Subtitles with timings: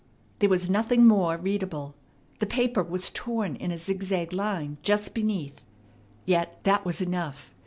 [0.39, 1.93] There was nothing more readable.
[2.39, 5.61] The paper was torn in a zigzag line just beneath.
[6.25, 7.53] Yet that was enough.